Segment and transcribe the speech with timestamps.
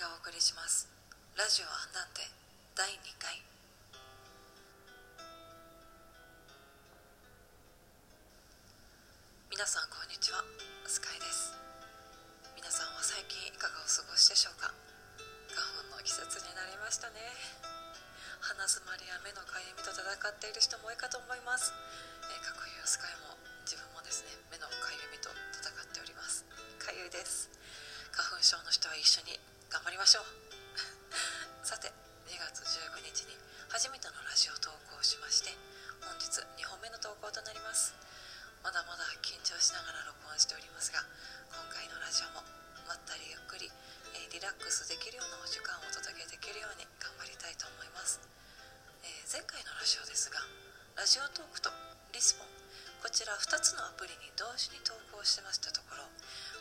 [0.00, 0.88] がお送りします。
[1.36, 2.24] ラジオアンダンテ
[2.72, 3.36] 第2回。
[9.52, 10.40] 皆さんこんにちは。
[10.88, 11.52] スカイです。
[12.56, 14.72] 皆さんは最近いかがお過ごしでしょうか？
[15.52, 17.20] 花粉の季節になりましたね。
[18.40, 21.76] 鼻づまりや目のかゆみと戦っている人も多いかと思います、
[22.24, 23.36] えー、各有スカイも
[23.68, 25.28] 自分もですね目のかゆみと
[25.60, 26.48] 戦っております。
[26.80, 27.52] かゆいです。
[28.16, 29.36] 花粉症の人は一緒に
[29.70, 30.26] 頑張りましょう。
[31.62, 31.86] さて
[32.26, 33.38] 2月19日に
[33.70, 35.54] 初めてのラジオ投稿をしまして
[36.02, 36.26] 本日
[36.58, 37.94] 2本目の投稿となります。
[38.64, 41.06] まだまだ緊張しながら録音しておりますが
[41.54, 42.42] 今回のラジオも
[42.88, 43.70] まったりゆっくり、
[44.12, 48.18] えー、リラックスできるようなお時間をお届けできるように頑張りたいと思います、
[49.04, 50.40] えー、前回のラジオですが
[50.96, 51.70] ラジオトークと
[52.12, 52.60] リスポン。
[53.00, 56.04] こちら2つのアプリに同時に投稿してましたところ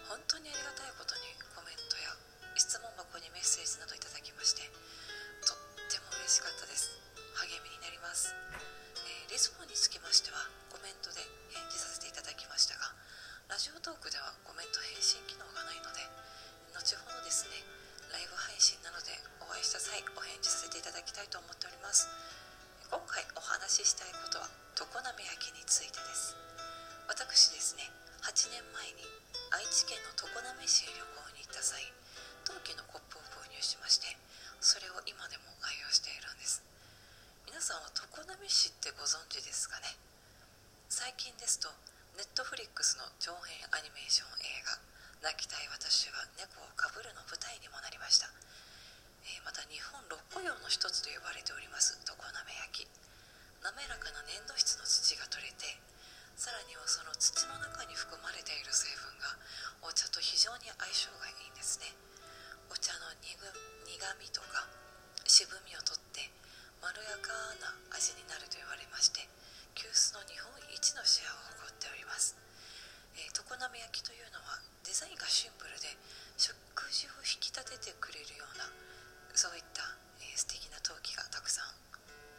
[0.08, 1.36] 本当にありがたいことに
[3.20, 4.64] にメッセージなどいただきまして
[5.46, 6.90] とっても嬉しかったです。
[7.40, 8.36] 励みになります、
[9.08, 11.24] えー、リスポンにつきましてはコメントで
[11.56, 12.92] 返事させていただきましたが
[13.48, 16.04] ラジオトークではコメント返信機能がないので
[16.76, 17.64] 後ほどですね
[18.12, 22.10] ライブ配信なのでお会いした際お返事させていただきたいと思っております。
[22.90, 26.59] 今回お話ししたいことは常滑焼についてです。
[45.22, 48.32] 泣きたい私は猫をかぶる」の舞台にもなりました、
[49.24, 52.88] えー、また日本六古窯の一つと呼ばれております常滑焼き。
[53.60, 55.76] 滑らかな粘土質の土が取れて
[56.40, 59.36] さらにはその土の中に含まれている成分が
[59.84, 61.92] お茶と非常に相性がいいんですね。
[62.72, 63.36] お茶の苦
[64.16, 64.64] みとか
[65.28, 66.32] 渋みをとって
[66.80, 69.28] まろやかな味になると言われまして
[69.76, 72.38] 急須の日本一のシェアを誇っております、
[73.20, 74.56] えー、常滑焼というのは
[74.88, 75.92] デザインがシンプルで
[76.40, 76.56] 食
[76.88, 78.72] 事を引き立ててくれるような
[79.36, 79.84] そういった、
[80.24, 81.76] えー、素敵な陶器がたくさん、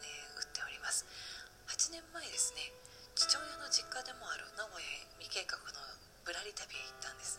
[0.00, 1.04] えー、売っております。
[1.68, 2.72] 8年前ですね
[3.12, 5.76] 父親の実家でもある名古屋へ未計画の
[6.24, 7.36] ぶらり旅へ行ったんです。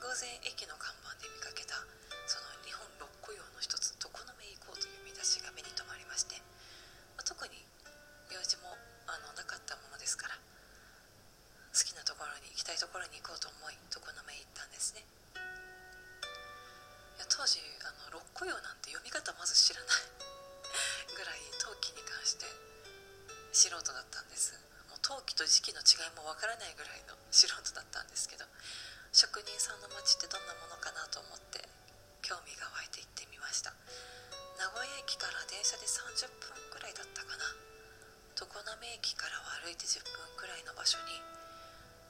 [0.00, 1.76] 偶然駅の看板で見かけた
[25.34, 28.46] もう陶器と時期の違いもわからないぐらいの素人だったんですけど
[29.10, 31.58] 職人さんの街ってどんなものかなと思って
[32.22, 33.74] 興味が湧いて行ってみました。
[34.56, 37.44] 名古屋駅から電車で30分くらいだったかな。
[38.34, 41.18] 常滑駅からは歩いて10分くらいの場所に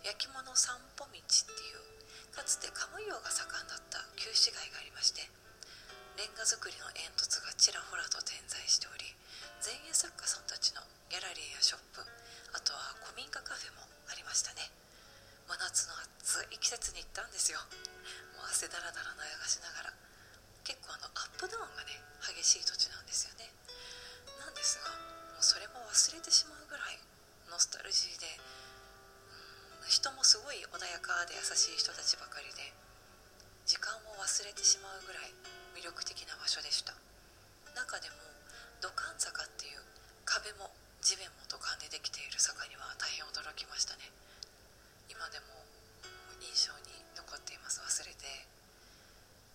[0.05, 1.25] 焼き物散歩道ってい
[1.77, 1.81] う
[2.33, 5.25] かつてカムイが盛んだった旧市街がありまして
[6.17, 9.05] レンガ造りの煙突がちらほらと点在しており
[9.61, 12.01] 前衛作家さんたちのギャラリーやショップ
[12.55, 14.71] あとは古民家カフェもありましたね。
[15.51, 17.59] 真夏の暑い季節に行ったんですよ。
[18.39, 19.95] もう汗だらだら流しながら。
[20.65, 23.51] 結構あのアップダウンがね激しい土地なんですよね。
[24.41, 24.89] なんですが
[25.35, 26.97] もうそれも忘れてしまうぐらい
[27.51, 28.27] ノスタルジーで
[29.85, 32.73] うん人もすごい穏やかで優しい人たちばかりで
[33.69, 35.35] 時間を忘れてしまうぐらい
[35.77, 36.95] 魅力的な場所でした。
[37.75, 38.17] 中でも
[38.81, 39.83] 土管坂っていう
[40.25, 40.71] 壁も
[41.05, 44.09] 地面も土管でできている坂には大変驚きましたね。
[45.05, 45.61] 今でも
[46.41, 47.85] 印象に残っています。
[47.85, 48.25] 忘れて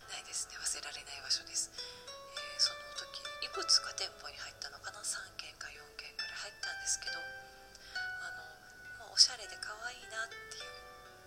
[0.06, 0.62] ないですね。
[0.62, 8.30] 忘れられない場所です、えー、その時いくつか店舗に入ったのかな？3軒か4軒くらい入ったんですけどあ
[9.02, 10.70] の、まあ、おしゃれで可愛いなっていう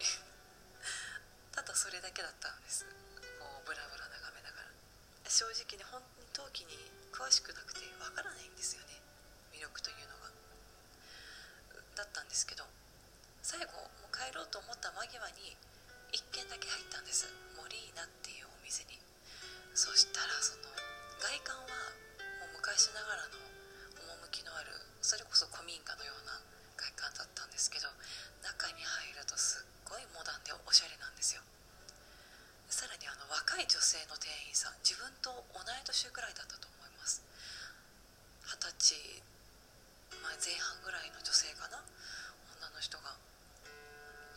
[1.51, 2.87] ただそれだけだったんです。
[3.43, 4.71] こうブラブラ眺めながら。
[5.27, 5.99] 正直ね本
[6.31, 6.79] 当に陶器に
[7.11, 9.02] 詳しくなくてわからないんですよね。
[9.63, 10.35] 力というのが
[11.95, 12.67] だったんですけど
[13.47, 13.71] 最後
[14.03, 15.55] もう帰ろうと思った間際に
[16.11, 17.25] 1軒だけ入ったんです。
[17.57, 19.01] モリーナっていうお店に。
[19.73, 20.69] そしたらその
[21.17, 21.73] 外観は
[22.45, 23.41] もう昔ながらの
[24.29, 26.37] 趣のあるそれこそ古民家のような
[26.77, 27.89] 外観だったんですけど
[28.45, 31.41] 中に入るとすっごいモダンでおしゃれなんですよ。
[32.69, 37.25] さらにあの若い女性の店員さん自分と同い年ぐらいだったと思います。
[38.45, 39.23] 二十歳、
[40.21, 41.81] まあ、前半ぐらいの女性かな。
[42.61, 43.11] 女の人が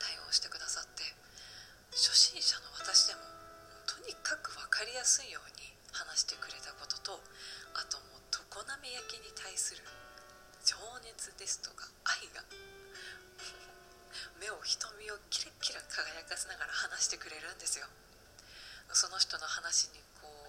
[0.02, 1.06] 対応してくださって
[1.94, 3.22] 初心者の私でも
[3.86, 7.22] とにかく分かりやすいように話してくれたことと
[7.78, 9.86] あともう常滑焼きに対する
[10.66, 10.74] 情
[11.06, 11.86] 熱ですとか
[12.18, 12.42] 愛が
[14.42, 17.86] 目を瞳をキラキラ輝かせながら話してくれるんですよ。
[18.92, 20.45] その人の話にこう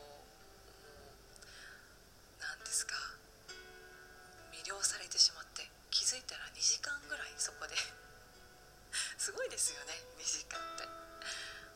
[4.66, 5.62] 魅了されてしまって
[5.94, 7.78] 気づいたら2時間ぐらいそこで。
[9.14, 10.82] すごいですよね2時間って。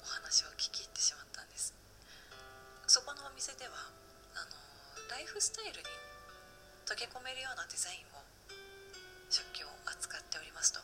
[0.02, 1.72] お話を聞き入ってしまったんです。
[2.88, 3.78] そこのお店では
[4.34, 4.58] あの
[5.06, 5.86] ライフスタイルに
[6.84, 8.26] 溶け込めるようなデザインを
[9.30, 10.80] 食器を扱っておりますと。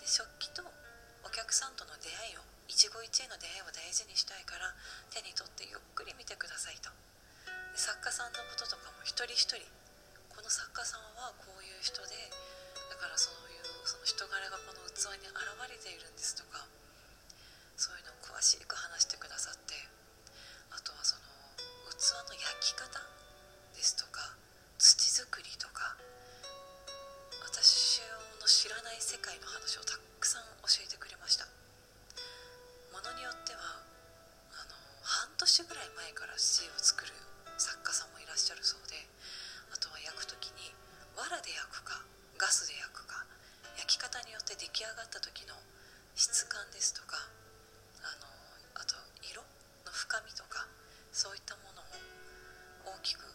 [0.00, 0.64] で食器と
[1.24, 4.74] お客さんとの出会いを一期一会の出会いを大事にしたいから
[5.10, 6.88] 手に取ってゆっくり見てくださいと。
[7.74, 9.60] 作家さんのこととかも一人一人
[10.48, 12.16] の作家さんはこういう人で
[12.88, 16.64] だからそういうその人柄がこの器に現れているんですとか
[17.76, 19.76] そういうのを詳しく話してくださって
[20.72, 21.28] あとはその
[21.92, 22.96] 器の焼き方
[23.76, 24.24] ですとか
[24.80, 26.00] 土作りとか
[27.44, 28.00] 私
[28.40, 31.44] の知らない世界の話をたくさん教えてくれました。
[32.88, 33.84] ものによっては
[34.56, 34.72] あの
[35.04, 37.12] 半年ぐらい前から姿勢を作る
[37.60, 38.77] 作家さんもいらっしゃるそうであとは焼く時に
[41.28, 42.00] 藁で焼くか
[42.40, 43.20] ガスで焼くか
[43.76, 45.52] 焼き方によって出来上がった時の
[46.16, 47.20] 質感ですとか
[48.00, 48.24] あの
[48.80, 49.44] あと色
[49.84, 50.64] の深みとか
[51.12, 53.28] そういったものを大きく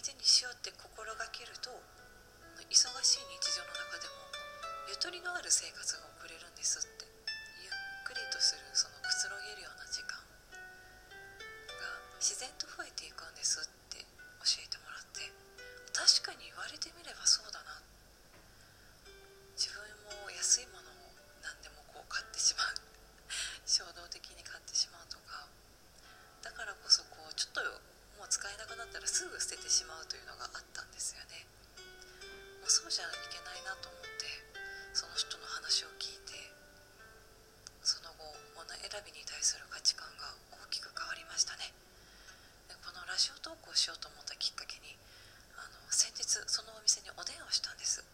[0.00, 1.68] 物を大事にしようって心がけると
[2.72, 4.32] 忙しい日常の中でも
[4.88, 7.04] ゆとりのある生活が送れるんですって。
[7.60, 7.72] ゆっ
[8.08, 11.84] くりとするそのくつろげるような時間が
[12.16, 15.28] 自然と増えていくんですって教えてもらって
[15.92, 17.79] 確かに言われてみればそうだな
[39.40, 41.72] 対する価値観が大きく変わりましたね。
[42.68, 44.92] でこのラジオ投稿しようと思ったきっかけに
[45.56, 48.04] あの先日そのお店にお電話したんです。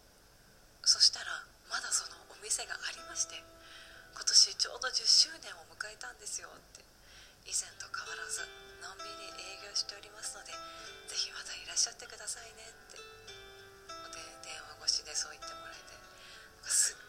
[0.87, 3.43] そしたらまだそのお店がありまして
[4.15, 6.79] 今年ちょうど10周年を迎えたんですよって。
[7.43, 8.47] 以前と変わらず
[8.79, 10.51] のんびり営業しておりますので
[11.11, 13.03] ぜひまたいらっしゃってくださいねって。
[13.03, 13.03] で
[14.47, 15.91] 電話越しでそう言ってもらえて
[16.71, 17.03] すっ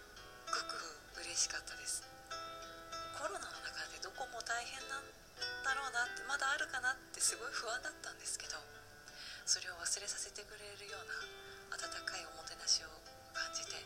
[0.50, 2.02] ごく嬉しかったです。
[3.18, 3.57] コロナの
[4.08, 8.56] どこも大変なんだろうなってまだあるかなってすごい不安だったんですけど
[9.44, 12.88] それを忘れさせてくれるような温かいおもてなしを
[13.36, 13.76] 感じて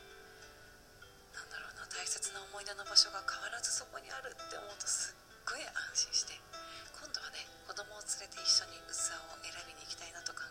[1.34, 6.38] なんだろうな大切な思い出の場所が変わらずそこにあるって思うとすっごい安心して
[6.94, 10.41] 今度はね子供を連れて一緒に器を選びに行きたいなとか